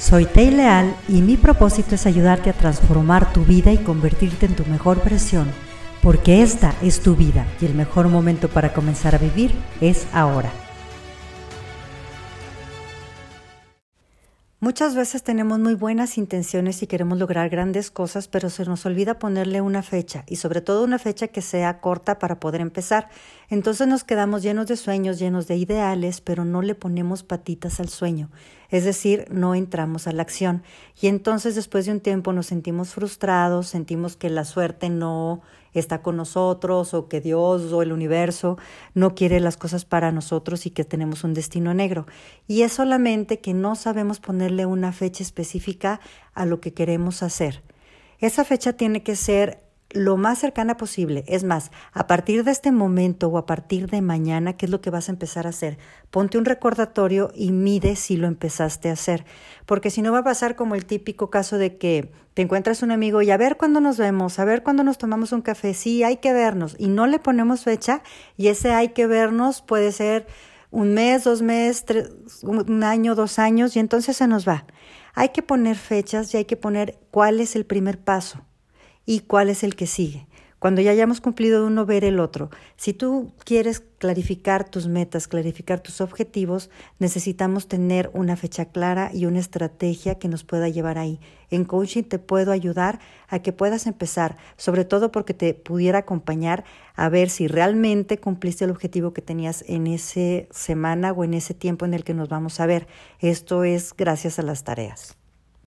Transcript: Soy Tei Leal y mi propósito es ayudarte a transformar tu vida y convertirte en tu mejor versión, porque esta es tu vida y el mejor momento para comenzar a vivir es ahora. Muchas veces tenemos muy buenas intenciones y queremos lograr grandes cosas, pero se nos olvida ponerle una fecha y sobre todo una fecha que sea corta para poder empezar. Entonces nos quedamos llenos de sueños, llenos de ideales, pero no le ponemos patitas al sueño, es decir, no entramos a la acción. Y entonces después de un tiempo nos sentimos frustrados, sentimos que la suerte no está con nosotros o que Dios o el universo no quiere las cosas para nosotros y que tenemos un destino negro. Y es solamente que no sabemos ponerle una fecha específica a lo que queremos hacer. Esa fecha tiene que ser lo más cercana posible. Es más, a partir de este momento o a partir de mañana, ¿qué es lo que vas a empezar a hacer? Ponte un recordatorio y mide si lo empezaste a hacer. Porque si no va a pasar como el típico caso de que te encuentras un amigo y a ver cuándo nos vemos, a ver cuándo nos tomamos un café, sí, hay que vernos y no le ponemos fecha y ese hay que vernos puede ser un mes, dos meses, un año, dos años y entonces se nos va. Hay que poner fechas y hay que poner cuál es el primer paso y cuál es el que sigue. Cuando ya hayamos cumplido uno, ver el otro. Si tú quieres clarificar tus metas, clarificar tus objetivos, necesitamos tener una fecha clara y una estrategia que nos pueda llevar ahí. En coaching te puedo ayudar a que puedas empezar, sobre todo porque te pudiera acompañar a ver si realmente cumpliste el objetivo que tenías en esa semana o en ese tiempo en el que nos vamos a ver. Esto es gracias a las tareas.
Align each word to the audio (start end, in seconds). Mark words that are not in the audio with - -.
Soy 0.00 0.24
Tei 0.24 0.50
Leal 0.50 0.96
y 1.08 1.20
mi 1.20 1.36
propósito 1.36 1.94
es 1.94 2.06
ayudarte 2.06 2.48
a 2.48 2.54
transformar 2.54 3.34
tu 3.34 3.44
vida 3.44 3.70
y 3.70 3.76
convertirte 3.76 4.46
en 4.46 4.56
tu 4.56 4.64
mejor 4.64 5.04
versión, 5.04 5.52
porque 6.02 6.42
esta 6.42 6.74
es 6.80 7.00
tu 7.00 7.16
vida 7.16 7.46
y 7.60 7.66
el 7.66 7.74
mejor 7.74 8.08
momento 8.08 8.48
para 8.48 8.72
comenzar 8.72 9.14
a 9.14 9.18
vivir 9.18 9.52
es 9.82 10.06
ahora. 10.14 10.50
Muchas 14.62 14.94
veces 14.94 15.22
tenemos 15.22 15.58
muy 15.58 15.74
buenas 15.74 16.18
intenciones 16.18 16.82
y 16.82 16.86
queremos 16.86 17.18
lograr 17.18 17.48
grandes 17.48 17.90
cosas, 17.90 18.28
pero 18.28 18.50
se 18.50 18.64
nos 18.64 18.84
olvida 18.84 19.18
ponerle 19.18 19.60
una 19.60 19.82
fecha 19.82 20.24
y 20.26 20.36
sobre 20.36 20.60
todo 20.60 20.84
una 20.84 20.98
fecha 20.98 21.28
que 21.28 21.40
sea 21.40 21.80
corta 21.80 22.18
para 22.18 22.40
poder 22.40 22.60
empezar. 22.60 23.08
Entonces 23.48 23.86
nos 23.86 24.04
quedamos 24.04 24.42
llenos 24.42 24.66
de 24.66 24.76
sueños, 24.76 25.18
llenos 25.18 25.46
de 25.46 25.56
ideales, 25.56 26.20
pero 26.20 26.44
no 26.44 26.60
le 26.60 26.74
ponemos 26.74 27.22
patitas 27.22 27.80
al 27.80 27.88
sueño, 27.88 28.30
es 28.70 28.84
decir, 28.84 29.26
no 29.30 29.54
entramos 29.54 30.06
a 30.06 30.12
la 30.12 30.22
acción. 30.22 30.62
Y 31.00 31.08
entonces 31.08 31.54
después 31.54 31.86
de 31.86 31.92
un 31.92 32.00
tiempo 32.00 32.32
nos 32.32 32.46
sentimos 32.46 32.90
frustrados, 32.94 33.68
sentimos 33.68 34.16
que 34.16 34.30
la 34.30 34.44
suerte 34.44 34.88
no 34.88 35.42
está 35.72 36.02
con 36.02 36.16
nosotros 36.16 36.94
o 36.94 37.08
que 37.08 37.20
Dios 37.20 37.72
o 37.72 37.82
el 37.82 37.92
universo 37.92 38.58
no 38.94 39.14
quiere 39.14 39.40
las 39.40 39.56
cosas 39.56 39.84
para 39.84 40.12
nosotros 40.12 40.66
y 40.66 40.70
que 40.70 40.84
tenemos 40.84 41.24
un 41.24 41.34
destino 41.34 41.74
negro. 41.74 42.06
Y 42.46 42.62
es 42.62 42.72
solamente 42.72 43.40
que 43.40 43.54
no 43.54 43.74
sabemos 43.76 44.20
ponerle 44.20 44.66
una 44.66 44.92
fecha 44.92 45.22
específica 45.22 46.00
a 46.34 46.46
lo 46.46 46.60
que 46.60 46.72
queremos 46.72 47.22
hacer. 47.22 47.62
Esa 48.18 48.44
fecha 48.44 48.74
tiene 48.74 49.02
que 49.02 49.16
ser 49.16 49.69
lo 49.92 50.16
más 50.16 50.38
cercana 50.38 50.76
posible. 50.76 51.24
Es 51.26 51.44
más, 51.44 51.70
a 51.92 52.06
partir 52.06 52.44
de 52.44 52.52
este 52.52 52.72
momento 52.72 53.28
o 53.28 53.38
a 53.38 53.46
partir 53.46 53.88
de 53.88 54.00
mañana, 54.00 54.56
¿qué 54.56 54.66
es 54.66 54.70
lo 54.70 54.80
que 54.80 54.90
vas 54.90 55.08
a 55.08 55.12
empezar 55.12 55.46
a 55.46 55.50
hacer? 55.50 55.78
Ponte 56.10 56.38
un 56.38 56.44
recordatorio 56.44 57.30
y 57.34 57.50
mide 57.52 57.96
si 57.96 58.16
lo 58.16 58.28
empezaste 58.28 58.88
a 58.90 58.92
hacer. 58.92 59.24
Porque 59.66 59.90
si 59.90 60.02
no 60.02 60.12
va 60.12 60.18
a 60.18 60.24
pasar 60.24 60.54
como 60.54 60.74
el 60.74 60.86
típico 60.86 61.30
caso 61.30 61.58
de 61.58 61.76
que 61.76 62.12
te 62.34 62.42
encuentras 62.42 62.82
un 62.82 62.92
amigo 62.92 63.22
y 63.22 63.30
a 63.30 63.36
ver 63.36 63.56
cuándo 63.56 63.80
nos 63.80 63.98
vemos, 63.98 64.38
a 64.38 64.44
ver 64.44 64.62
cuándo 64.62 64.84
nos 64.84 64.98
tomamos 64.98 65.32
un 65.32 65.42
café, 65.42 65.74
sí, 65.74 66.04
hay 66.04 66.18
que 66.18 66.32
vernos 66.32 66.76
y 66.78 66.88
no 66.88 67.06
le 67.06 67.18
ponemos 67.18 67.64
fecha 67.64 68.02
y 68.36 68.48
ese 68.48 68.72
hay 68.72 68.90
que 68.90 69.06
vernos 69.06 69.62
puede 69.62 69.90
ser 69.90 70.26
un 70.70 70.94
mes, 70.94 71.24
dos 71.24 71.42
meses, 71.42 71.84
un 72.44 72.84
año, 72.84 73.16
dos 73.16 73.40
años 73.40 73.74
y 73.74 73.80
entonces 73.80 74.16
se 74.16 74.28
nos 74.28 74.46
va. 74.46 74.66
Hay 75.14 75.30
que 75.30 75.42
poner 75.42 75.76
fechas 75.76 76.32
y 76.32 76.36
hay 76.36 76.44
que 76.44 76.56
poner 76.56 77.00
cuál 77.10 77.40
es 77.40 77.56
el 77.56 77.66
primer 77.66 77.98
paso 77.98 78.44
y 79.10 79.18
cuál 79.18 79.48
es 79.48 79.64
el 79.64 79.74
que 79.74 79.88
sigue. 79.88 80.28
Cuando 80.60 80.82
ya 80.82 80.92
hayamos 80.92 81.20
cumplido 81.20 81.66
uno, 81.66 81.84
ver 81.84 82.04
el 82.04 82.20
otro. 82.20 82.50
Si 82.76 82.92
tú 82.92 83.32
quieres 83.44 83.80
clarificar 83.98 84.68
tus 84.68 84.86
metas, 84.86 85.26
clarificar 85.26 85.80
tus 85.80 86.00
objetivos, 86.00 86.70
necesitamos 87.00 87.66
tener 87.66 88.08
una 88.14 88.36
fecha 88.36 88.66
clara 88.66 89.10
y 89.12 89.26
una 89.26 89.40
estrategia 89.40 90.20
que 90.20 90.28
nos 90.28 90.44
pueda 90.44 90.68
llevar 90.68 90.96
ahí. 90.96 91.18
En 91.50 91.64
coaching 91.64 92.04
te 92.04 92.20
puedo 92.20 92.52
ayudar 92.52 93.00
a 93.26 93.40
que 93.40 93.52
puedas 93.52 93.88
empezar, 93.88 94.36
sobre 94.56 94.84
todo 94.84 95.10
porque 95.10 95.34
te 95.34 95.54
pudiera 95.54 95.98
acompañar 95.98 96.62
a 96.94 97.08
ver 97.08 97.30
si 97.30 97.48
realmente 97.48 98.18
cumpliste 98.18 98.64
el 98.64 98.70
objetivo 98.70 99.12
que 99.12 99.22
tenías 99.22 99.64
en 99.66 99.88
esa 99.88 100.46
semana 100.52 101.10
o 101.10 101.24
en 101.24 101.34
ese 101.34 101.52
tiempo 101.52 101.84
en 101.84 101.94
el 101.94 102.04
que 102.04 102.14
nos 102.14 102.28
vamos 102.28 102.60
a 102.60 102.66
ver. 102.66 102.86
Esto 103.18 103.64
es 103.64 103.92
gracias 103.92 104.38
a 104.38 104.42
las 104.42 104.62
tareas. 104.62 105.19